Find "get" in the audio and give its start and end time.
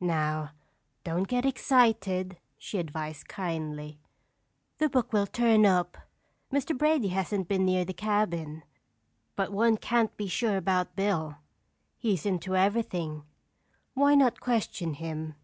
1.28-1.44